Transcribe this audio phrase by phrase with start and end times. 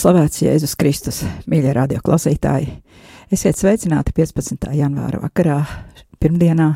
[0.00, 1.18] slavēts Jēzus Kristus,
[1.50, 2.70] mīļie radioklausītāji!
[3.34, 4.70] Esiet sveicināti 15.
[4.72, 5.58] janvāra vakarā,
[6.22, 6.68] pirmdienā.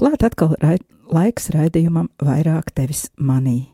[0.00, 0.78] Klāt atkal rai,
[1.12, 3.66] laiks raidījumam vairāk tevis manī.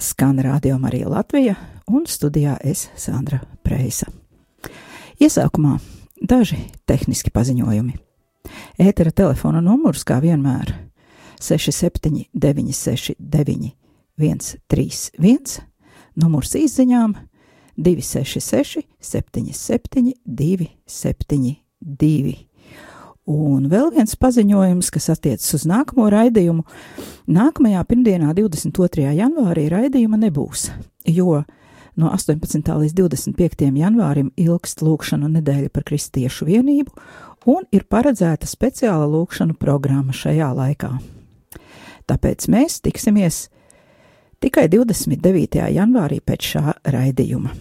[0.00, 1.54] Skan radio Marija Latvija
[1.86, 4.08] un studijā es Sandra Preisa.
[5.22, 5.76] Iesākumā
[6.18, 6.58] daži
[6.90, 7.94] tehniski paziņojumi.
[8.82, 10.72] Ētera telefona numurs kā vienmēr
[11.38, 13.70] 67 969
[14.18, 15.62] 131,
[16.18, 17.14] numurs izziņām
[17.76, 22.36] 266, 77, 272.
[23.24, 26.60] Un vēl viens paziņojums, kas attiecas uz nākamo raidījumu.
[27.32, 29.06] Nākamajā pirmdienā, 22.
[29.16, 30.66] janvārī, raidījuma nebūs,
[31.08, 31.40] jo
[31.96, 32.68] no 18.
[32.82, 33.70] līdz 25.
[33.80, 36.92] janvārim ilgst lūkšanu nedēļa par kristiešu vienību,
[37.48, 40.92] un ir paredzēta speciāla lūkšanu programma šajā laikā.
[42.04, 43.46] Tāpēc mēs tiksimies
[44.44, 45.62] tikai 29.
[45.72, 47.52] janvārī pēc šā raidījuma.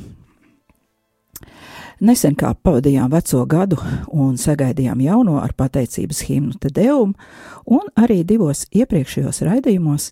[2.03, 3.77] Nesen kā pavadījām veco gadu
[4.11, 7.15] un sagaidījām jauno ar pateicības himnu te devumu,
[7.71, 10.09] un arī divos iepriekšējos raidījumos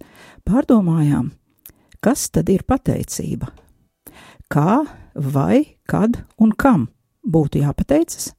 [0.47, 1.33] pārdomājām,
[1.99, 3.51] kas tad ir pateicība,
[4.47, 6.87] kā, vai, kad un kam
[7.27, 8.31] būtu jāpateicas,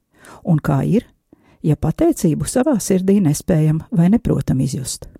[0.48, 1.04] un kā ir,
[1.60, 5.12] ja pateicību savā sirdī nespējam vai neprotam izjust.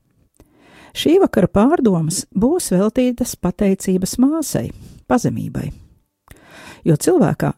[0.93, 4.67] Šī vakara pārdomas būs veltītas pateicības māsai,
[5.09, 5.71] pazemībai.
[6.85, 7.53] Jo cilvēkā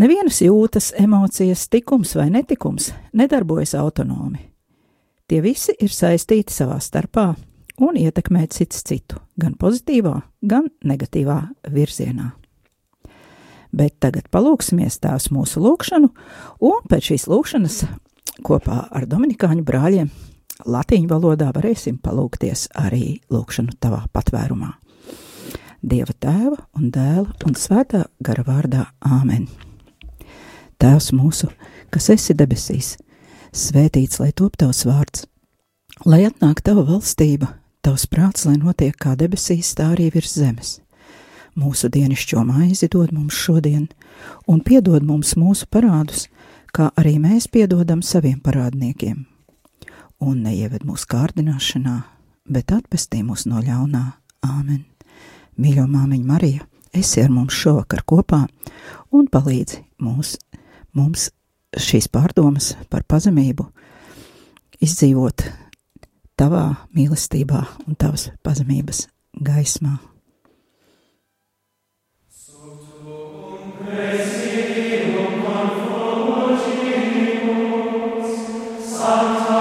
[0.00, 4.48] nevienas jūtas, emocijas, tikums vai netikums nedarbojas autonomi.
[5.28, 7.34] Tie visi ir saistīti savā starpā
[7.82, 11.38] un ietekmē cits citu, gan pozitīvā, gan negatīvā
[11.72, 12.32] virzienā.
[13.72, 16.08] Bet tagad palūksimies tās mūsu lūgšanu,
[16.60, 17.78] un pēc šīs lūgšanas
[18.44, 20.10] kopā ar Dominikāņu brāļiem
[20.66, 24.72] latīņu valodā varēsim palūkties arī lūkšanu tavā patvērumā.
[25.82, 29.48] Dieva tēva un dēla un svētā gara vārdā Āmen.
[30.78, 31.48] Tēvs mūsu,
[31.90, 32.94] kas esi debesīs,
[33.50, 35.24] svētīts lai top tavs vārds,
[36.06, 37.50] lai atnāk tava valstība,
[37.82, 40.76] tavs prāts, lai notiek kā debesīs, tā arī virs zemes.
[41.58, 43.90] Mūsu dienascho maizi dod mums šodien,
[44.46, 46.28] un piedod mums mūsu parādus,
[46.72, 49.26] kā arī mēs piedodam saviem parādniekiem
[50.22, 51.96] un neieved mūsu kārdināšanā,
[52.52, 54.04] bet atpestī mūs no ļaunā.
[54.46, 54.84] Āmen!
[55.60, 58.44] Mīļo māmiņa Marija, esi ar mums šovakar kopā
[59.12, 60.36] un palīdzi mums,
[60.96, 61.28] mums
[61.78, 63.66] šīs pārdomas par pazemību
[64.82, 65.44] izdzīvot
[66.40, 66.64] tavā
[66.96, 69.06] mīlestībā un tavas pazemības
[69.44, 69.98] gaismā.
[79.02, 79.51] Un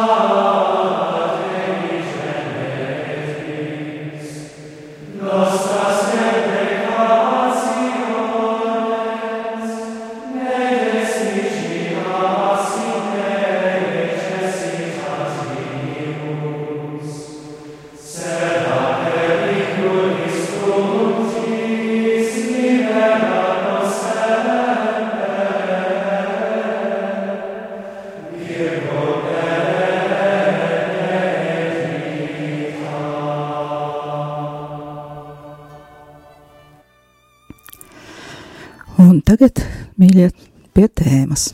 [41.31, 41.53] tēmas.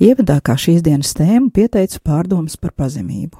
[0.00, 3.36] Ievadā kā šīs dienas tēmu pieteicu pārdomas par pazemību.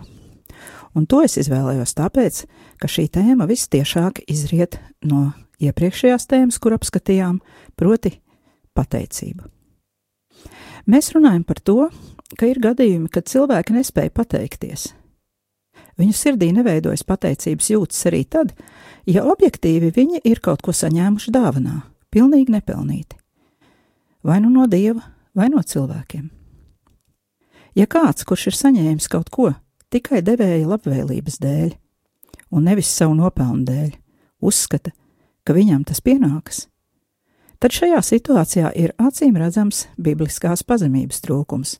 [0.94, 2.44] Un to es izvēlējos tāpēc,
[2.78, 7.40] ka šī tēma vistiešāk izriet no iepriekšējās tēmas, kur apskatījām,
[7.76, 8.18] proti
[8.74, 9.46] pateicība.
[10.86, 11.88] Mēs runājam par to,
[12.36, 14.90] ka ir gadījumi, kad cilvēki nespēja pateikties.
[15.96, 18.52] Viņu sirdī neveidojas pateicības jūtas arī tad,
[19.06, 23.16] ja objektīvi viņi ir kaut ko saņēmuši dāvanā, pilnīgi nepelnīti.
[24.24, 25.00] Vai nu no dieva,
[25.36, 26.28] vai no cilvēkiem.
[27.78, 29.52] Ja kāds, kurš ir saņēmis kaut ko
[29.90, 31.70] tikai devēja labvēlības dēļ,
[32.54, 33.92] un nevis savu nopelnu dēļ,
[34.42, 34.92] uzskata,
[35.46, 36.64] ka viņam tas pienākas,
[37.62, 41.76] tad šajā situācijā ir acīm redzams bibliskās pazemības trūkums,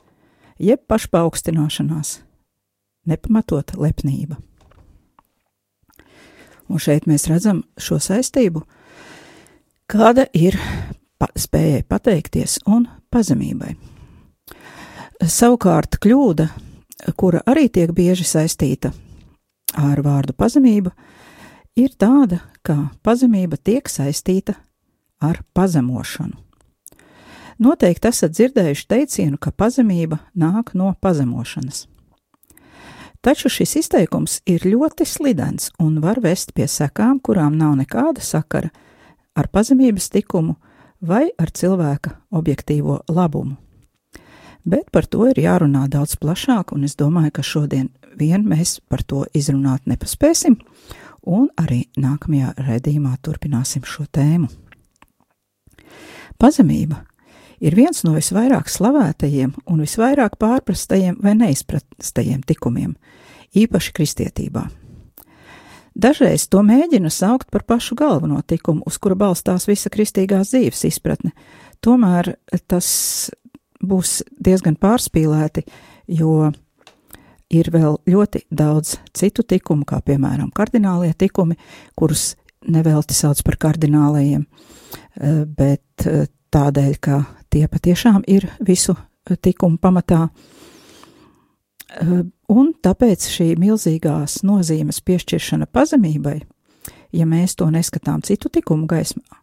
[0.61, 2.21] jeb pašpaukstināšanās,
[3.11, 4.39] nepamatota lepnība.
[6.71, 8.63] Un šeit mēs redzam šo saistību,
[9.91, 10.55] kāda ir
[11.19, 13.75] pa spējai pateikties un pazemībai.
[15.21, 16.49] Savukārt kļūda,
[17.17, 18.93] kura arī tiek bieži saistīta
[19.77, 20.93] ar vārdu pazemība,
[21.77, 24.57] ir tāda, ka pazemība tiek saistīta
[25.21, 26.39] ar pazemošanu.
[27.61, 31.85] Noteikti esat dzirdējuši teicienu, ka pazemība nāk no pazemošanas.
[33.21, 38.71] Taču šis izteikums ir ļoti slidens un var vest pie sekām, kurām nav nekāda sakara
[39.37, 40.57] ar pazemības likumu
[41.01, 43.57] vai ar cilvēka objektīvo labumu.
[44.65, 47.89] Bet par to ir jārunā daudz plašāk, un es domāju, ka šodien
[48.19, 50.59] vien mēs par to izrunāt nepaspēsim,
[51.25, 54.51] un arī nākamajā redzījumā turpināsim šo tēmu.
[56.41, 57.03] Pazemība
[57.61, 62.95] ir viens no visvairāk slavētajiem un visvairāk pārprastajiem vai neizprastajiem tikumiem,
[63.57, 64.69] īpaši kristietībā.
[66.01, 71.35] Dažreiz to mēģina saukt par pašu galveno tikumu, uz kura balstās visa kristīgās dzīves izpratne.
[71.85, 72.35] Tomēr
[72.71, 72.89] tas
[73.85, 75.65] būs diezgan pārspīlēti,
[76.21, 76.53] jo
[77.51, 81.59] ir vēl ļoti daudz citu tikumu, kā piemēram kardinālie tikumi,
[81.99, 82.35] kurus
[82.69, 88.97] nevelti sauc par kardinālajiem, eh, bet eh, tādēļ, ka tie patiešām ir visu
[89.43, 90.29] tikumu pamatā.
[92.51, 96.41] Un tāpēc šī milzīgās nozīmes piešķiršana pazemībai,
[97.15, 99.39] ja mēs to neskatām citu likumu gaismā,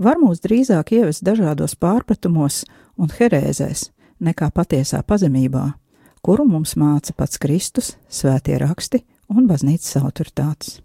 [0.00, 2.62] var mūs drīzāk ievest dažādos pārpratumos
[2.96, 3.90] un herēzēs
[4.24, 5.66] nekā patiesā pazemībā,
[6.24, 10.78] kuru mums māca pats Kristus, svētie raksti un baznīcas autoritātes.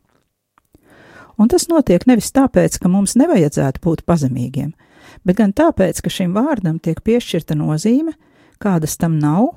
[1.40, 4.76] Un tas notiek nevis tāpēc, ka mums nevajadzētu būt pazemīgiem,
[5.24, 8.18] bet gan tāpēc, ka šim vārdam tiek piešķirta nozīme,
[8.60, 9.54] kādas tam nav,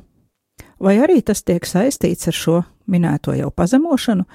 [0.82, 2.58] vai arī tas tiek saistīts ar šo
[2.90, 4.26] minēto jau pazemošanu,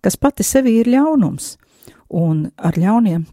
[0.00, 1.54] kas pati sevi ir ļaunums,
[2.16, 3.24] un ar ļauniem,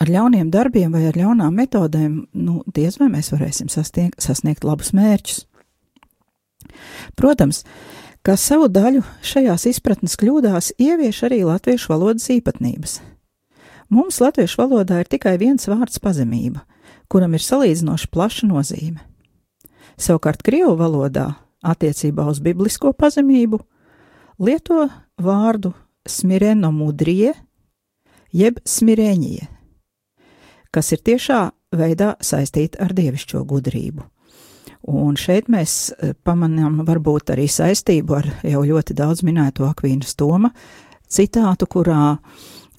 [0.00, 4.92] ar ļauniem darbiem vai ar ļaunām metodēm, nu, diez vai mēs varēsim sasniegt, sasniegt labus
[4.96, 5.44] mērķus.
[7.18, 7.62] Protams,
[8.24, 13.00] ka savu daļu šajās izpratnes kļūdās ievieš arī latviešu valodas īpatnības.
[13.92, 16.62] Mums latviešu valodā ir tikai viens vārds pazemība,
[17.12, 19.02] kuram ir salīdzinoši plaša nozīme.
[20.00, 23.60] Savukārt Krievu valodā attiecībā uz biblisko pazemību,
[24.42, 24.86] lieto
[25.22, 25.72] vārdu
[26.08, 27.32] smireno mudrie,
[28.32, 29.48] jeb smirēņie,
[30.72, 31.42] kas ir tiešā
[31.76, 34.08] veidā saistīta ar dievišķo gudrību.
[34.92, 40.50] Un šeit mēs e, pamanām varbūt arī saistību ar jau ļoti daudz minēto Akvīnas Toma
[41.12, 42.16] citātu, kurā,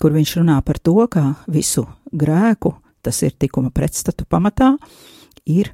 [0.02, 4.74] kur viņš runā par to, ka visu grēku, tas ir tikuma pretstatu pamatā,
[5.48, 5.72] ir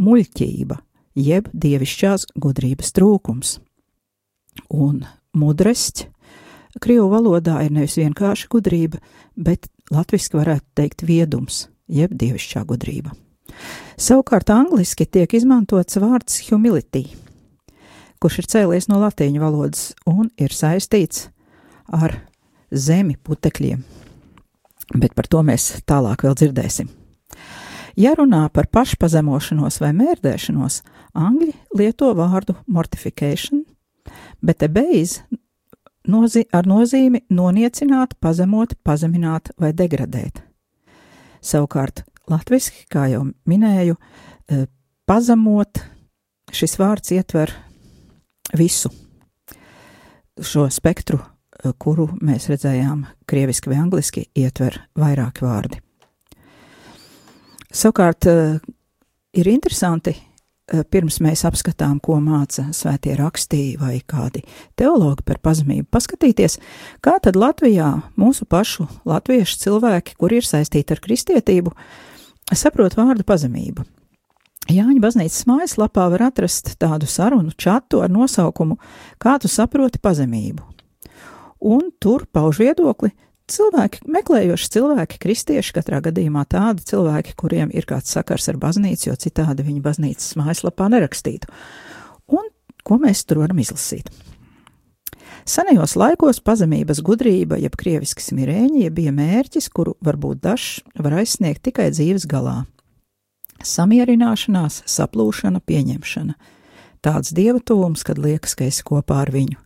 [0.00, 0.78] muļķība,
[1.16, 3.56] jeb dievišķās gudrības trūkums.
[4.72, 5.02] Un
[5.36, 6.06] mudrests
[6.80, 9.00] Krievu valodā ir nevis vienkārši gudrība,
[9.36, 13.14] bet latviešu varētu teikt viedums, jeb dievišķā gudrība.
[13.96, 17.06] Savukārt angliski tiek izmantots vārds humility,
[18.20, 21.30] kurš ir cēlies no latīņu valodas un ir saistīts
[21.88, 22.18] ar
[22.68, 23.80] zemi putekļiem.
[25.00, 26.92] Bet par to mēs tālāk vēl dzirdēsim.
[27.96, 30.82] Ja runā par pašpazemošanos vai mērdēšanos,
[31.16, 33.62] angļi lieto vārdu mortification,
[34.44, 35.22] bet ebeiz
[36.04, 40.42] nozi ar nozīmi noniecināt, pazemot, pazemināt vai degradēt.
[41.40, 44.66] Savukārt, latviski, kā jau minēju, e,
[45.08, 45.80] pazemot,
[46.52, 47.54] šis vārds ietver
[48.56, 48.92] visu
[50.36, 55.85] šo spektru, e, kuru mēs redzējām krieviski vai angliski, ietver vairāki vārdi.
[57.72, 58.58] Savukārt, eh,
[59.32, 60.14] ir interesanti,
[60.72, 64.44] eh, pirms mēs apskatām, ko māca svētie rakstī vai kādi
[64.76, 66.58] teologi par pazemību, paskatīties,
[67.02, 71.72] kā tad Latvijā mūsu pašu latviešu cilvēki, kuri ir saistīti ar kristietību,
[72.52, 73.84] saprot vārdu pazemību.
[74.66, 78.78] Jāņa baznīcas mājaslapā var atrast tādu sarunu čatu ar nosaukumu
[79.22, 80.64] Kā tu saproti pazemību?
[81.60, 83.12] Un tur pauž viedokli,
[83.50, 89.16] cilvēki, meklējoši cilvēki, kristieši, katrā gadījumā tādi cilvēki, kuriem ir kāds sakars ar baznīcu, jo
[89.26, 91.50] citādi viņi baznīcas mājaslapā nerakstītu.
[92.32, 92.48] Un
[92.86, 94.10] ko mēs tur varam izlasīt?
[95.46, 101.92] Senajos laikos pazemības gudrība, jeb krieviski smirēņie, bija mērķis, kuru varbūt dažs var aizsniegt tikai
[101.94, 102.64] dzīves galā.
[103.62, 106.34] Samierināšanās, saplūšana, pieņemšana.
[107.06, 109.60] Tāds dieva tuvums, kad liekas, ka esi kopā ar viņu.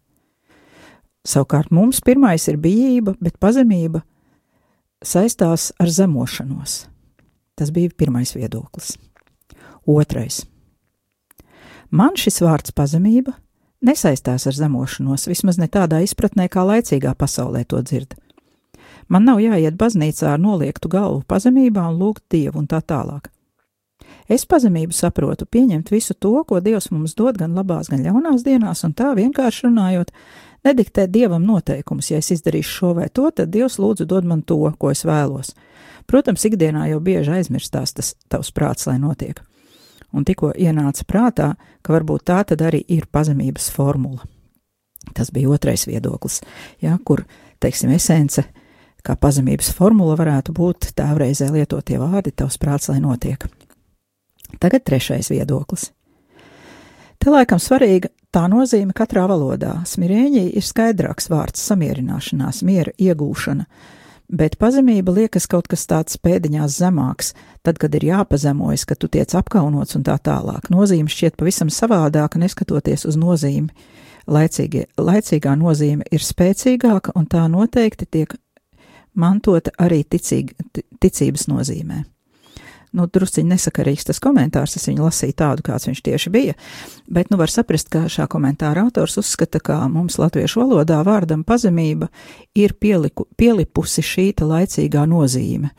[1.27, 4.03] Savukārt mums pirmais ir bijība, bet pazemība
[5.05, 6.87] saistās ar zemošanos.
[7.57, 8.97] Tas bija pirmais viedoklis.
[9.87, 10.45] Otrais.
[11.91, 13.35] Man šis vārds pazemība
[13.85, 18.15] nesaistās ar zemošanos, vismaz ne tādā izpratnē, kā laicīgā pasaulē to dzird.
[19.11, 23.29] Man nav jāiet baznīcā ar noliektu galvu pazemībā un lūgt dievu un tā tālāk.
[24.31, 28.85] Es pazemību saprotu pieņemt visu to, ko Dievs mums dod gan labās, gan ļaunās dienās,
[28.87, 30.13] un tā vienkārši runājot,
[30.65, 32.11] nediktēt Dievam noteikumus.
[32.11, 35.55] Ja es izdarīšu šo vai to, tad Dievs lūdzu dod man to, ko es vēlos.
[36.11, 39.41] Protams, ikdienā jau bieži aizmirstās tas tavs prāts, lai notiek.
[40.13, 41.53] Un tikko ienāca prātā,
[41.83, 44.25] ka varbūt tā tad arī ir pazemības formula.
[45.15, 46.41] Tas bija otrais viedoklis,
[46.83, 47.23] ja, kur,
[47.63, 48.43] teiksim, esence,
[49.07, 53.47] kā pazemības formula varētu būt tēvreizē lietotie vārdi, tavs prāts, lai notiek.
[54.59, 55.91] Tagad trešais viedoklis.
[57.21, 59.81] Te laikam svarīga tā nozīme katrā valodā.
[59.89, 63.67] Smirēņī ir skaidrāks vārds samierināšanās, miera iegūšana,
[64.41, 67.33] bet pazemība liekas kaut kas tāds pēdiņās zemāks,
[67.67, 70.71] tad, kad ir jāpazemojas, ka tu tiec apkaunots un tā tālāk.
[70.71, 73.75] Nozīme šķiet pavisam savādāka, neskatoties uz nozīmi.
[74.31, 78.37] Laicīgie, laicīgā nozīme ir spēcīgāka, un tā noteikti tiek
[79.19, 80.55] mantota arī ticīgi,
[81.03, 82.05] ticības nozīmē
[82.97, 86.57] nu, drusciņi nesakarīgs tas komentārs, es viņu lasīju tādu, kāds viņš tieši bija,
[87.11, 92.11] bet, nu, var saprast, ka šā komentāra autors uzskata, ka mums latviešu valodā vārdam pazemība
[92.59, 95.73] ir pieliku, pielipusi šīta laicīgā nozīme,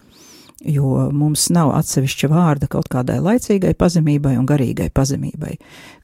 [0.61, 5.55] jo mums nav atsevišķa vārda kaut kādai laicīgai pazemībai un garīgai pazemībai,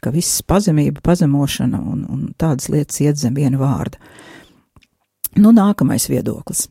[0.01, 4.01] ka viss pazemība, pazemošana un, un tādas lietas iet zem viena vārda.
[5.37, 6.65] Nu, nākamais viedoklis.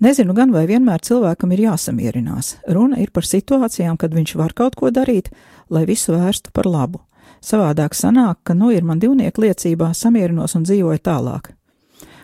[0.00, 2.54] Nezinu gan, vai vienmēr cilvēkam ir jāsamierinās.
[2.72, 5.28] Runa ir par situācijām, kad viņš var kaut ko darīt,
[5.68, 7.02] lai visu vērstu par labu.
[7.44, 11.52] Savādāk sanāk, ka nu ir man divnieku liecībā, samierinos un dzīvoju tālāk.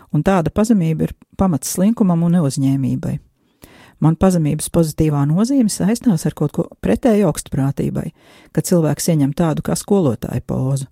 [0.08, 3.18] Un tāda pazemība ir pamats slinkumam un neuzņēmībai.
[4.00, 8.08] Man pazemības pozitīvā nozīme saistās ar kaut ko pretēju augstprātībai,
[8.56, 10.88] kad cilvēks ieņem tādu kā skolotāju pozu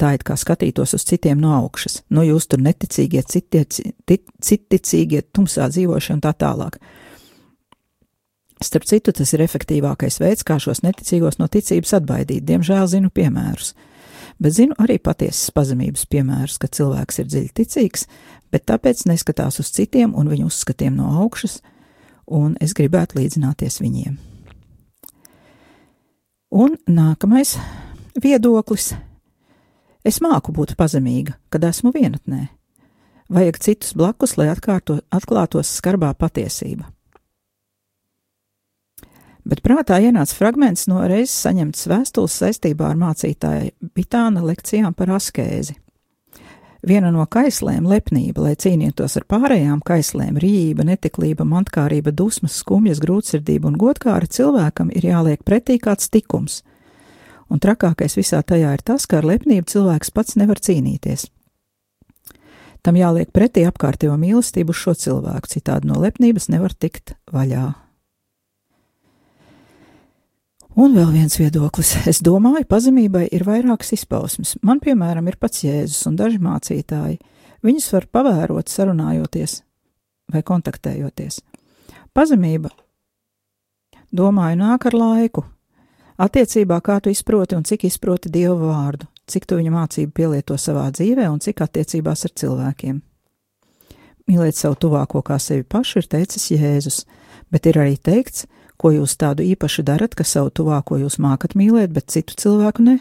[0.00, 2.02] tā it kā skatītos uz citiem no augšas.
[2.12, 3.22] Nu, jūs tur neticīgie,
[4.48, 6.78] citticīgie, tumsā dzīvošie un tā tālāk.
[8.64, 12.46] Starp citu, tas ir efektīvākais veids, kā šos neticīgos no ticības atbaidīt.
[12.48, 13.74] Diemžēl zinu piemērus.
[14.40, 18.06] Bet zinu arī patiesas pazemības piemērus, ka cilvēks ir dziļi ticīgs,
[18.52, 21.60] bet tāpēc neskatās uz citiem un viņu uzskatiem no augšas,
[22.26, 24.16] un es gribētu līdzināties viņiem.
[26.56, 27.56] Un nākamais
[28.22, 28.92] viedoklis
[30.06, 32.44] Es māku būt pazemīga, kad esmu vienatnē.
[33.26, 36.86] Vajag citus blakus, lai atkārto, atklātos skarbā patiesība.
[39.46, 45.74] Bet prātā ienāca fragments no reizes saņemts vēstules saistībā ar mācītāja Bitāna lekcijām par askēzi.
[46.86, 53.66] Viena no kaislēm- lepnība, lai cīnītos ar pārējām kaislēm- rība, netiklība, mantkārība, dusmas, skumjas, grūtsirdība
[53.66, 56.62] un godkāra cilvēkam ir jāliek pretī kāds tikums–
[57.50, 61.28] un trakākais visā tajā ir tas, ka ar lepnību cilvēks pats nevar cīnīties.
[62.86, 67.72] Tam jāliek pretī apkārtējo mīlestību uz šo cilvēku, citādi no lepnības nevar tikt vaļā.
[70.76, 71.94] Un vēl viens viedoklis.
[72.10, 74.58] Es domāju, pazemībai ir vairākas izpausmes.
[74.60, 77.16] Man, piemēram, ir pats Jēzus un daži mācītāji.
[77.64, 79.62] Viņus var pavērot, sarunājoties
[80.34, 81.40] vai kontaktējoties.
[82.14, 82.70] Pazemība,
[84.12, 85.46] domāju, nāk ar laiku,
[86.16, 90.86] Attiecībā, kā tu izproti un cik izproti Dievu vārdu, cik tu viņa mācību pielieto savā
[90.94, 93.02] dzīvē un cik attiecībās ar cilvēkiem.
[94.26, 97.04] Mīlēt savu tuvāko kā sevi pašu ir teicis Jēzus,
[97.52, 98.46] bet ir arī teikts,
[98.80, 102.98] ko jūs tādu īpašu darat, ka savu tuvāko jūs mākat mīlēt, bet citu cilvēku ne.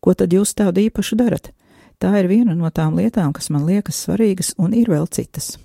[0.00, 1.50] Ko tad jūs tādu īpašu darat?
[1.98, 5.56] Tā ir viena no tām lietām, kas man liekas svarīgas, un ir vēl citas.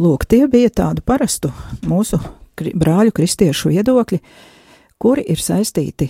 [0.00, 1.52] Lūk, tie bija tādu parastu
[1.86, 2.18] mūsu
[2.56, 4.20] brāļu kristiešu viedokļi,
[4.98, 6.08] kuri ir saistīti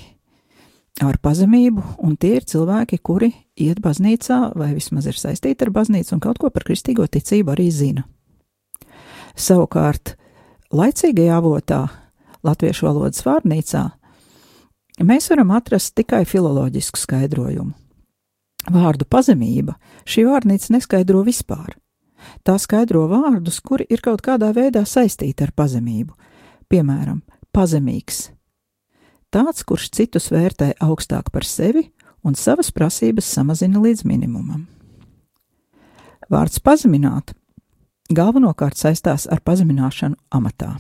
[1.04, 6.14] ar pazemību, un tie ir cilvēki, kuri iet baznīcā, vai vismaz ir saistīti ar baznīcu,
[6.16, 8.06] un kaut ko par kristīgo ticību arī zina.
[9.36, 10.14] Savukārt,
[10.72, 11.82] laicīgajā avotā,
[12.46, 13.82] latviešu valodas vārnīcā,
[15.04, 17.74] mēs varam atrast tikai filoloģisku skaidrojumu.
[18.72, 19.76] Vārdu pazemība
[20.08, 21.76] šī vārnīca neskaidro vispār.
[22.42, 26.16] Tā skaidro vārdus, kuri ir kaut kādā veidā saistīti ar pazemību.
[26.66, 27.20] Piemēram,
[27.54, 28.30] pazemīgs,
[29.36, 31.90] tāds, kurš citus vērtē augstāk par sevi
[32.24, 34.64] un savas prasības samazina līdz minimumam.
[36.32, 37.34] Vārds pazemināt
[38.10, 40.76] galvenokārt saistās ar pazemināšanu amatā.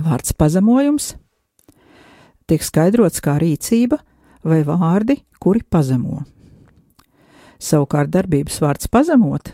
[0.00, 1.12] Vārds pazemojums
[2.48, 4.00] tiek skaidrots kā rīcība
[4.44, 6.24] vai vārdi, kuri pazemo.
[7.62, 9.52] Savukārt darbības vārds pazemot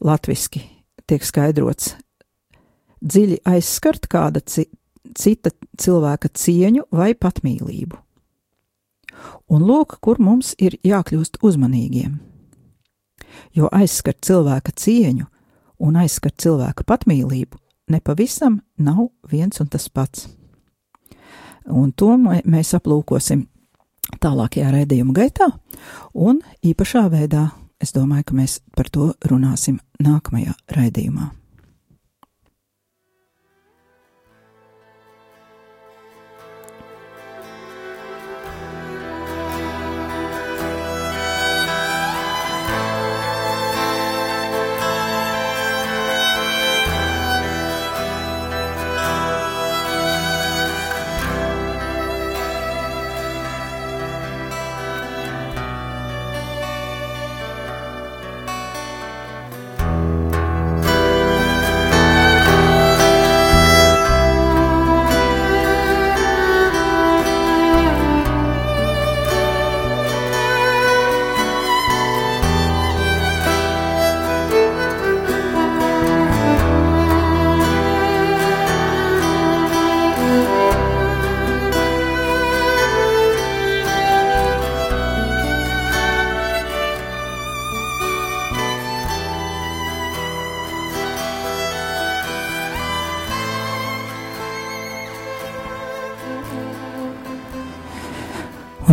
[0.00, 0.62] latviski
[1.08, 1.96] tiek skaidrots
[3.04, 4.42] dziļi aizskart kāda
[5.16, 7.96] cita cilvēka cieņu vai patmīlību.
[9.50, 12.18] Un lūk, kur mums ir jākļūst uzmanīgiem.
[13.54, 15.26] Jo aizskart cilvēka cieņu
[15.84, 20.28] un aizskart cilvēka patmīlību nepavisam nav viens un tas pats.
[21.68, 23.46] Un to mēs aplūkosim
[24.22, 25.50] tālākajā raidījuma gaitā,
[26.14, 27.48] un īpašā veidā
[27.82, 31.28] es domāju, ka mēs par to runāsim nākamajā raidījumā.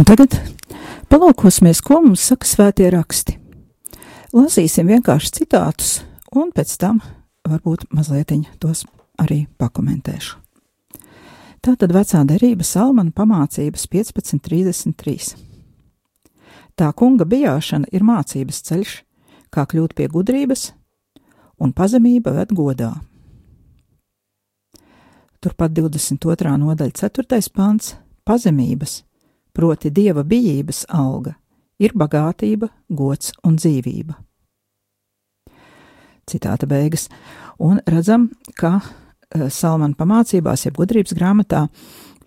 [0.06, 0.36] Un tagad
[1.10, 3.40] palūkosimies, ko mums saka svētie raksti.
[4.38, 7.00] Lasīsim vienkārši citātus, un pēc tam
[7.42, 8.30] varbūt mazliet
[8.62, 8.84] tos
[9.18, 10.36] arī pakomentēšu.
[11.58, 15.34] Tā tad vecā derība Salmana pamācības 1533.
[16.78, 18.94] Tā kunga bijāšana ir mācības ceļš,
[19.50, 20.68] kā kļūt pie gudrības,
[21.58, 22.92] un pazemība ved godā.
[25.42, 26.58] Turpat 22.
[26.62, 27.50] nodaļa 4.
[27.50, 27.96] pants-
[28.30, 29.02] pazemības
[29.56, 31.36] proti dieva bijības alga,
[31.80, 34.18] ir bagātība, gods un dzīvība.
[36.26, 37.08] Citāta beigas.
[37.62, 41.68] Un redzam, ka uh, Salmana pamācībās, jeb gudrības grāmatā,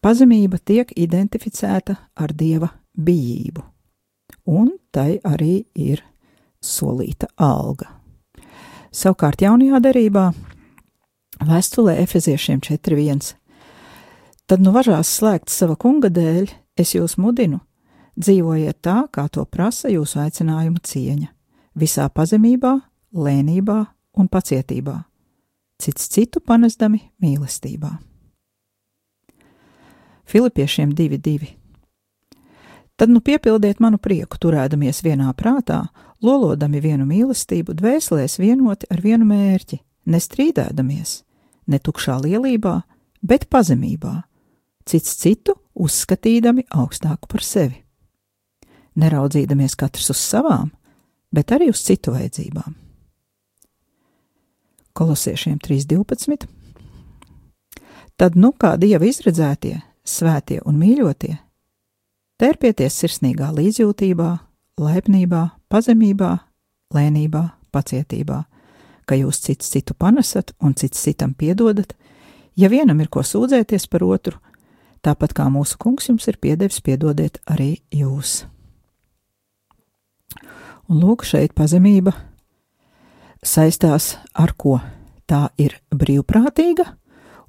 [0.00, 3.64] pazemība tiek identificēta ar dieva bijību,
[4.54, 6.04] un tai arī ir
[6.62, 7.90] solīta alga.
[8.94, 10.30] Savukārt jaunajā derībā,
[11.44, 13.34] vēstulē Efeziešiem 4.1.
[14.48, 17.58] Tad nu važās slēgt sava kunga dēļ, Es jūs mudinu,
[18.14, 21.28] dzīvojiet tā, kā to prasa jūsu aicinājuma cieņa,
[21.74, 22.74] visā pazemībā,
[23.14, 23.78] lēnībā
[24.18, 24.94] un pacietībā,
[25.82, 27.96] cits citu panesdami mīlestībā.
[30.28, 31.54] Filipiešiem 2.2.
[32.98, 35.86] Tad nu piepildiet manu prieku, turēdamies vienā prātā,
[36.22, 39.78] lolodami vienu mīlestību, dvēselēs vienoti ar vienu mērķi,
[40.10, 41.22] nestrīdēdamies,
[41.70, 42.74] ne tukšā lielībā,
[43.22, 44.14] bet pazemībā,
[44.84, 47.84] cits citu uzskatīdami augstāku par sevi.
[48.98, 50.72] Neraudzīdamies katrs uz savām,
[51.32, 52.74] bet arī uz citu vajadzībām.
[54.98, 56.48] Kolosiešiem 3.12.
[58.18, 61.36] Tad nu kā dieva izredzētie, svētie un mīļotie,
[62.42, 64.30] tērpieties sirsnīgā līdzjūtībā,
[64.82, 66.32] laipnībā, pazemībā,
[66.94, 68.40] lēnībā, pacietībā,
[69.06, 71.94] ka jūs cits citu panesat un cits citam piedodat,
[72.58, 74.40] ja vienam ir ko sūdzēties par otru,
[75.04, 78.44] tāpat kā mūsu kungs jums ir piedevis, piedodiet arī jūs.
[80.88, 82.14] Un lūk, šeit pazemība
[83.44, 84.78] saistās ar ko?
[85.28, 86.86] Tā ir brīvprātīga,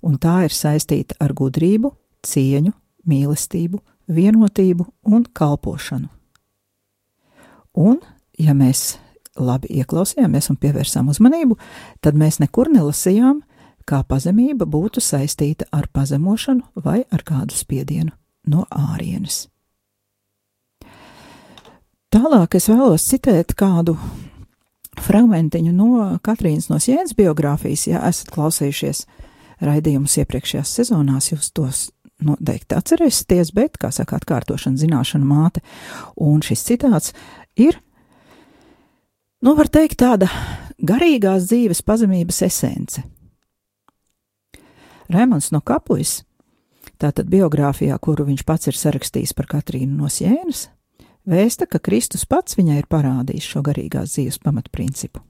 [0.04, 1.94] un tā ir saistīta ar gudrību,
[2.28, 2.74] cieņu,
[3.08, 3.80] mīlestību,
[4.12, 6.10] vienotību un kalpošanu.
[7.80, 8.02] Un,
[8.36, 8.98] ja mēs
[9.40, 11.56] labi ieklausījāmies un pievērsām uzmanību,
[12.04, 13.40] tad mēs nekur nelasījām,
[13.90, 18.14] kā pazemība būtu saistīta ar pazemošanu vai ar kādu spiedienu
[18.50, 19.48] no ārienes.
[22.10, 23.94] Tālāk es vēlos citēt kādu
[25.00, 27.86] fragmentiņu no Katrīnas no Sienas biogrāfijas.
[27.92, 29.04] Ja esat klausījušies
[29.62, 31.84] raidījumus iepriekšējās sezonās, jūs tos
[32.26, 35.62] noteikti atcerēsieties, bet, kā saka, atkārtošana zināšana māte.
[36.18, 37.14] Un šis citāts
[37.60, 37.78] ir,
[39.46, 40.32] nu, var teikt, tāda
[40.82, 43.06] garīgās dzīves pazemības esence.
[45.10, 46.20] Rēmons no Kapujas,
[47.02, 50.68] tātad biogrāfijā, kuru viņš pats ir sarakstījis par Katrīnu no Sienas,
[51.26, 55.24] vēsta, ka Kristus pats viņai ir parādījis šo garīgās dzīves pamatprincipu.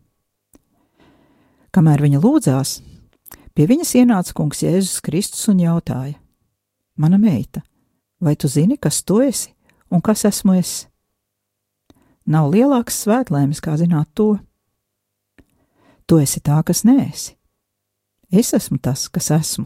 [1.72, 2.80] Kamēr viņa lūdzās,
[3.56, 6.18] pie viņas ienāca kungs Jēzus Kristus un jautāja:
[7.00, 7.63] Mana meita,
[8.20, 9.54] vai tu zini, kas tu esi
[9.89, 10.89] un kas esmu es?
[12.28, 14.36] Nav lielākas svētlēmes, kā zināt to.
[16.06, 17.38] Tu esi tā, kas nēsi.
[18.32, 19.65] Es esmu tas, kas esmu.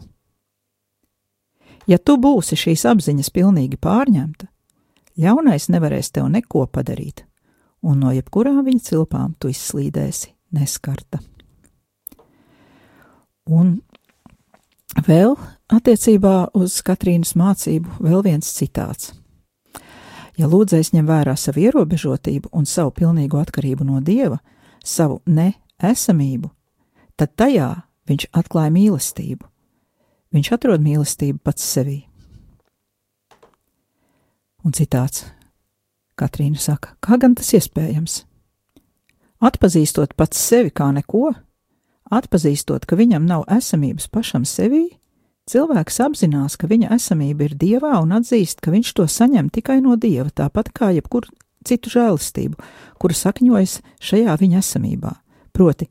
[1.86, 4.48] Ja tu būsi šīs apziņas pilnīgi pārņemta,
[5.14, 7.22] Ļaunais nevarēs tev neko padarīt,
[7.86, 11.20] un no jebkurām viņa cilpām tu izslīdēsi neskarta.
[13.46, 13.76] Un
[15.06, 15.36] vēl
[15.70, 19.12] attiecībā uz Katrīnas mācību vēl viens citāts.
[20.34, 24.40] Ja lūdzējs ņem vērā savu ierobežotību un savu pilnīgu atkarību no dieva,
[24.82, 26.50] savu neesamību,
[27.14, 27.70] tad tajā
[28.10, 29.46] viņš atklāja mīlestību.
[30.34, 32.02] Viņš atrod mīlestību pats sevī.
[34.64, 35.26] Un citāts
[36.14, 38.20] Katrīna saka, kā gan tas iespējams?
[39.42, 41.32] Atpazīstot pats sevi kā neko,
[42.14, 44.84] atpazīstot, ka viņam nav esamības pašam sevī,
[45.50, 49.98] cilvēks apzinās, ka viņa esamība ir dievā un atzīst, ka viņš to saņem tikai no
[49.98, 51.34] dieva, tāpat kā jebkuru
[51.66, 52.62] citu žēlastību,
[53.02, 55.16] kura sakņojas šajā viņa esamībā.
[55.54, 55.90] Proti,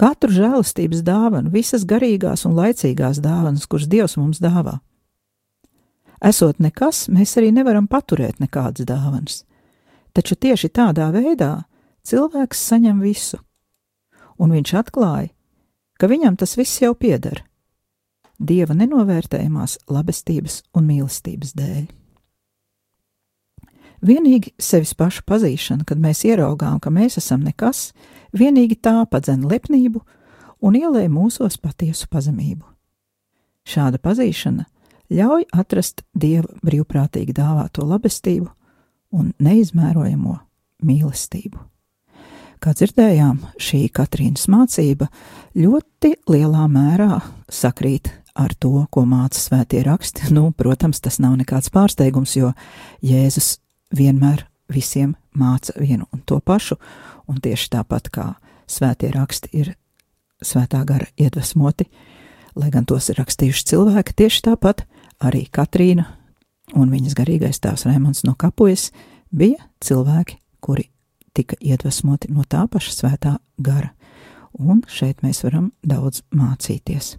[0.00, 4.78] katru žēlastības dāvanu, visas garīgās un laicīgās dāvanas, kuras Dievs mums dāvā.
[6.24, 9.42] Esot nekas, mēs arī nevaram paturēt nekādas dāvanas,
[10.16, 11.66] taču tieši tādā veidā
[12.06, 13.40] cilvēks saņem visu,
[14.40, 15.32] un viņš atklāja,
[16.00, 17.44] ka viņam tas viss jau pieder
[18.38, 21.86] dieva nenovērtējamās labestības un mīlestības dēļ.
[24.06, 27.90] Vienīgi sevis pašu pazīšana, kad mēs ieraugām, ka mēs esam nekas,
[28.36, 30.02] vienīgi tā padzen lepnību
[30.62, 32.62] un ielēja mūsos patiesu pazemību.
[33.66, 34.66] Šāda pazīšana
[35.10, 38.50] ļauj atrast dieva brīvprātīgi dāvāto labestību
[39.16, 40.36] un neizmērojamo
[40.86, 41.58] mīlestību.
[42.62, 45.10] Kā dzirdējām, šī Katrīnas mācība
[45.58, 47.18] ļoti lielā mērā
[47.52, 50.30] sakrīt ar to, ko māca svētie raksti.
[50.36, 52.52] Nu, protams, tas nav nekāds pārsteigums, jo
[53.04, 53.56] Jēzus
[53.94, 56.78] vienmēr visiem māca vienu un to pašu,
[57.28, 58.26] un tieši tāpat kā
[58.66, 59.74] svētie raksti ir
[60.42, 61.86] svētā gara iedvesmoti,
[62.56, 64.86] lai gan tos ir rakstījuši cilvēki, tieši tāpat
[65.22, 66.06] arī Katrīna
[66.74, 68.90] un viņas garīgais tēvs Rēmons no Kapujas
[69.30, 70.88] bija cilvēki, kuri
[71.36, 73.92] tika iedvesmoti no tā paša svētā gara,
[74.58, 77.16] un šeit mēs varam daudz mācīties.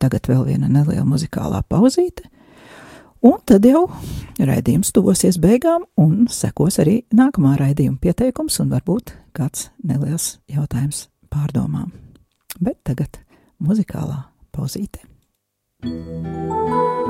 [0.00, 2.26] Tagad vēl viena neliela muzikālā pauzīte,
[3.24, 3.86] un tad jau
[4.38, 11.92] raidījums tuvosies beigām, un sekos arī nākamā raidījuma pieteikums, un varbūt kāds neliels jautājums pārdomām.
[12.60, 13.20] Bet tagad
[13.60, 14.26] muzikālā
[14.56, 15.04] pauzīte.
[15.82, 17.05] Kas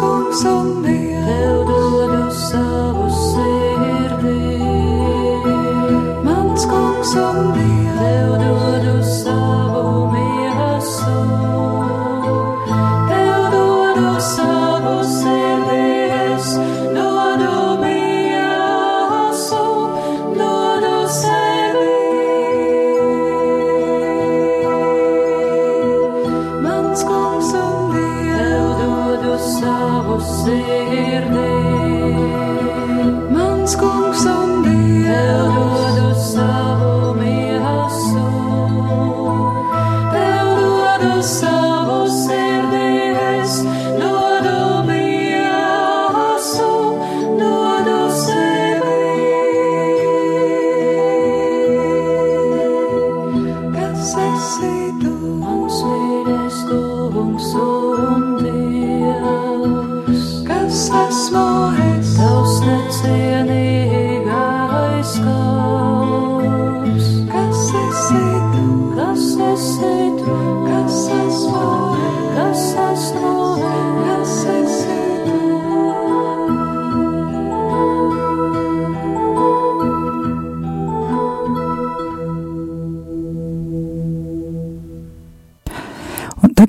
[0.00, 1.24] kungs un dievs.
[1.26, 4.40] Tev dodu savu sirdī.
[6.26, 7.53] Mans kungs un dievs.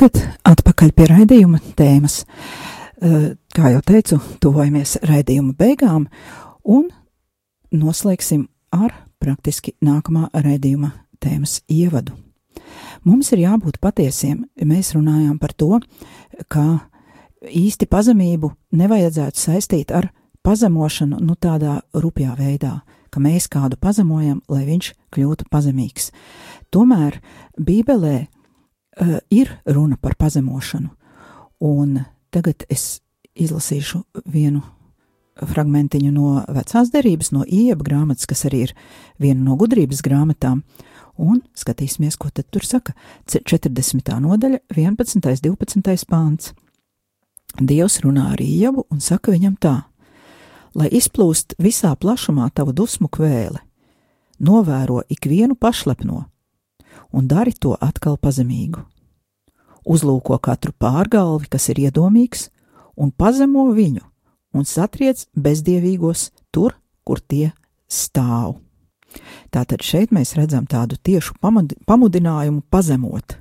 [0.06, 2.26] Tagad atpakaļ pie raidījuma tēmas.
[3.02, 6.08] Eh, Kā jau teicu, tuvojamies raidījuma beigām
[6.64, 6.90] un
[7.72, 10.92] noslēgsim ar praktiski nākamā raidījuma
[11.24, 12.14] tēmas ievadu.
[13.04, 14.46] Mums ir jābūt patiesiem.
[14.62, 15.80] Mēs runājām par to,
[16.48, 16.86] ka
[17.42, 20.12] īsti pazemību nevajadzētu saistīt ar
[20.44, 26.12] pazemošanu, nu tādā rupjā veidā, ka mēs kādu pazemojam, lai viņš kļūtu pazemīgs.
[26.70, 27.22] Tomēr
[27.58, 28.28] Bībelē
[29.02, 30.90] uh, ir runa par pazemošanu,
[31.60, 32.00] un
[32.32, 33.02] tagad es
[33.36, 34.64] izlasīšu vienu
[35.36, 38.76] fragmentiņu no vecās derības, no ieba grāmatas, kas arī ir
[39.20, 40.62] viena no gudrības grāmatām,
[41.20, 42.96] un skatīsimies, ko tad tur saka.
[43.28, 44.14] 40.
[44.24, 45.20] nodaļa, 11.
[45.44, 46.08] 12.
[46.12, 46.54] pāns.
[47.56, 49.76] Dievs runā ar iebu un saka viņam tā:
[50.76, 53.62] Lai izplūst visā plašumā tavu dusmu kvēle,
[54.44, 56.26] novēro ikvienu pašlepno
[57.12, 58.84] un dari to atkal pazemīgu.
[59.86, 62.50] Uzlūko katru pārgalvi, kas ir iedomīgs,
[62.98, 64.02] un pazemo viņu,
[64.56, 67.52] un satriec bezdievīgos tur, kur tie
[67.88, 68.58] stāv.
[69.54, 71.38] Tātad šeit mēs redzam tādu tiešu
[71.86, 73.38] pamudinājumu pazemot,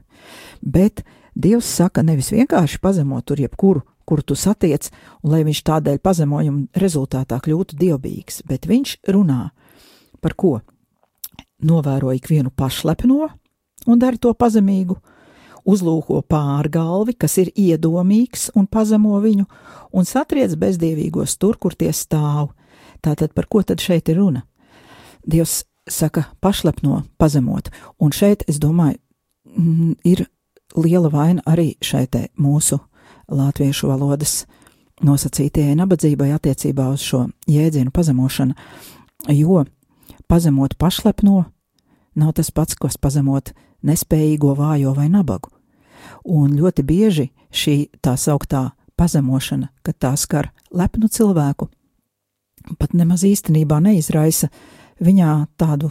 [0.61, 1.03] bet
[1.35, 4.87] Dievs saka nevis vienkārši pazemot tur jebkuru, kuru tu satiec,
[5.25, 9.49] un lai viņš tādēļ pazemojuma rezultātā kļūtu dievbijīgs, bet viņš runā
[10.23, 10.61] par ko?
[11.65, 13.33] Novēro ikvienu pašlepno
[13.87, 14.97] un dari to pazemīgu,
[15.65, 19.47] uzlūko pārgalvi, kas ir iedomīgs un pazemo viņu,
[19.93, 22.53] un satriec bezdievīgos tur, kur tie stāv.
[23.05, 24.45] Tātad par ko tad šeit ir runa?
[25.25, 27.71] Dievs saka pašlepno, pazemot,
[28.01, 28.99] un šeit, es domāju,
[29.57, 30.27] mm, ir
[30.77, 32.79] liela vaina arī šai te mūsu
[33.29, 34.45] latviešu valodas
[35.05, 38.55] nosacītajai nabadzībai attiecībā uz šo jēdzienu pazemošanu,
[39.35, 39.65] jo
[40.29, 41.45] pazemot pašlepno
[42.15, 43.53] nav tas pats, kas pazemot
[43.85, 45.53] nespējīgo, vājo vai nabagu.
[46.25, 51.69] Un ļoti bieži šī tā sauktā pazemošana, kad tā skar lepnu cilvēku,
[52.79, 54.49] pat nemaz īstenībā neizraisa
[55.05, 55.91] viņā tādu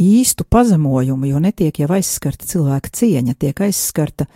[0.00, 4.26] īstu pazemojumu, jo netiek jau aizskarta cilvēka cieņa, tiek aizskarta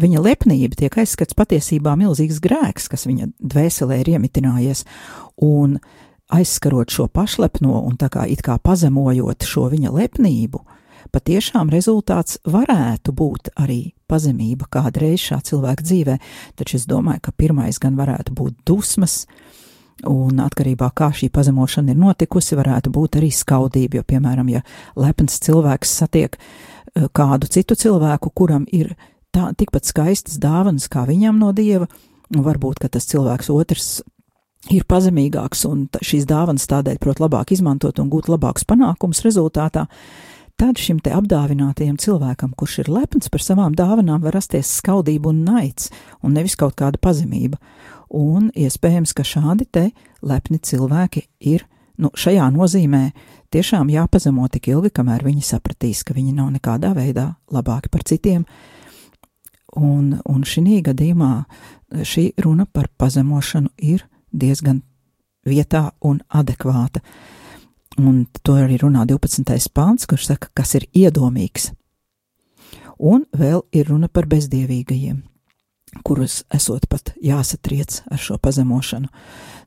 [0.00, 4.84] viņa lepnība, tiek aizskarts patiesībā milzīgs grēks, kas viņa dvēselē ir iemitinājies,
[5.42, 5.78] un
[6.32, 10.62] aizskarot šo pašlepno un tā kā it kā pazemojot šo viņa lepnību,
[11.12, 16.16] patiešām rezultāts varētu būt arī pazemība kādreiz šā cilvēka dzīvē,
[16.58, 19.24] taču es domāju, ka pirmais gan varētu būt dusmas,
[20.06, 24.64] un atkarībā kā šī pazemošana ir notikusi, varētu būt arī skaudība, jo, piemēram, ja
[24.98, 28.94] lepns cilvēks satiek eh, kādu citu cilvēku, kuram ir
[29.32, 31.88] tā, tikpat skaistas dāvanas kā viņam no dieva,
[32.30, 33.88] varbūt, tas cilvēks otrs
[34.72, 39.86] ir pazemīgāks un šīs dāvanas tādēļ prot labāk izmantot un gūt labākus panākumus rezultātā,
[40.60, 45.44] tad šim te apdāvinātajam cilvēkam, kurš ir lepns par savām dāvanām, var rasties skaudība un
[45.46, 45.90] naids,
[46.24, 47.60] un nevis kaut kāda pazemība.
[48.16, 49.88] Un iespējams, ka šādi te
[50.22, 51.66] lepni cilvēki ir,
[52.00, 53.02] nu, šajā nozīmē
[53.52, 58.46] tiešām jāpazemo tik ilgi, kamēr viņi sapratīs, ka viņi nav nekādā veidā labāki par citiem.
[59.76, 61.32] Un, un šī gadījumā
[62.06, 64.80] šī runa par pazemošanu ir diezgan
[65.46, 67.02] vietā un adekvāta.
[67.96, 69.70] Un to arī runā 12.
[69.72, 71.70] pāns, kurš saka, kas ir iedomīgs.
[72.96, 75.20] Un vēl ir runa par bezdievīgajiem,
[76.04, 79.08] kurus esot pat jāsatriec ar šo pazemošanu.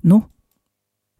[0.09, 0.23] Nu,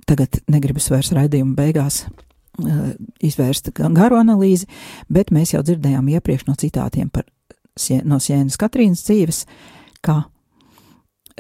[0.10, 4.70] tagad negribas vairs raidījuma beigās uh, izvērst garu analīzi,
[5.10, 7.26] bet mēs jau dzirdējām iepriekš no citātiem par,
[8.06, 9.46] no Sienas Katrīnas dzīves,
[10.06, 10.24] ka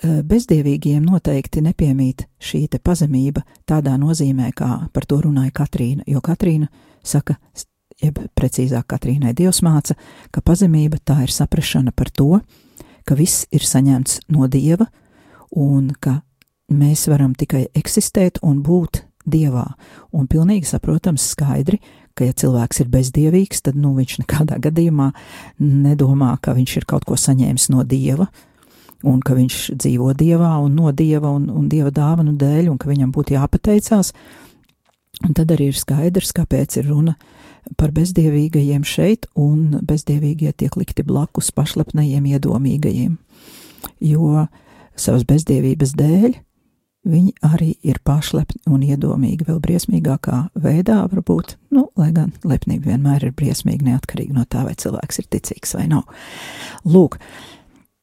[0.04, 6.70] bezdievīgiem noteikti nepiemīt šī te pazemība tādā nozīmē, kā par to runāja Katrīna, jo Katrīna
[7.04, 7.36] saka,
[8.02, 9.98] jeb precīzāk Katrīnai Dievs māca,
[10.32, 12.40] ka pazemība tā ir saprašana par to,
[13.06, 14.88] ka viss ir saņemts no Dieva
[15.52, 16.22] un ka
[16.70, 19.66] mēs varam tikai eksistēt un būt Dievā,
[20.16, 21.78] un pilnīgi saprotams skaidri,
[22.18, 25.12] ka ja cilvēks ir bezdievīgs, tad, nu, viņš nekādā gadījumā
[25.60, 28.30] nedomā, ka viņš ir kaut ko saņēmis no Dieva,
[29.08, 32.90] un ka viņš dzīvo dievā un no dieva un, un dieva dāvanu dēļ, un ka
[32.92, 34.14] viņam būtu jāpateicās.
[35.28, 37.16] Un tad arī ir skaidrs, kāpēc ir runa
[37.80, 43.18] par bezdievīgajiem šeit, un bezdievīgie tiek likti blakus pašlepnajiem iedomīgajiem.
[44.04, 44.46] Jo
[45.00, 46.38] savas bezdievības dēļ
[47.10, 53.30] viņi arī ir pašlepni un iedomīgi vēl briesmīgākā veidā, varbūt, nu, lai gan lepnība vienmēr
[53.30, 56.04] ir briesmīga neatkarīgi no tā, vai cilvēks ir ticīgs vai nav.
[56.84, 57.20] Lūk,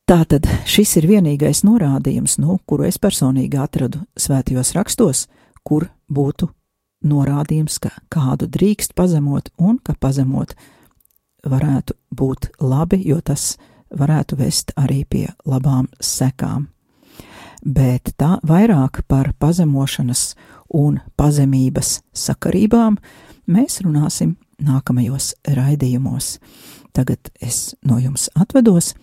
[0.06, 5.24] Tātad šis ir vienīgais norādījums, nu, kuru es personīgi atradu svētajos rakstos,
[5.66, 6.46] kur būtu
[7.10, 10.52] norādījums, ka kādu drīkst pazemot un ka pazemot
[11.42, 13.56] varētu būt labi, jo tas
[13.90, 16.68] varētu vest arī pie labām sekām.
[17.66, 20.36] Bet tā vairāk par pazemošanas
[20.70, 23.00] un pazemības sakarībām
[23.50, 26.36] mēs runāsim nākamajos raidījumos.
[26.94, 28.94] Tagad es no jums atvedos.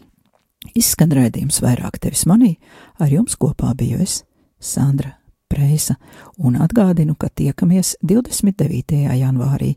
[0.71, 2.55] Izskan raidījums vairāk tevis manī,
[2.99, 4.21] ar jums kopā biju es,
[4.59, 5.17] Sandra
[5.51, 5.99] Preisa,
[6.41, 9.03] un atgādinu, ka tiekamies 29.
[9.19, 9.75] janvārī.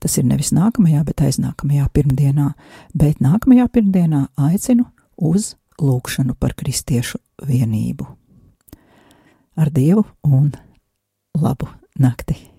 [0.00, 2.52] Tas ir nevis nākamajā, bet aiznākamajā pirmdienā,
[2.96, 8.06] bet nākamajā pirmdienā aicinu uz lūgšanu par kristiešu vienību.
[9.58, 10.54] Ar Dievu un
[11.36, 12.57] labu nakti!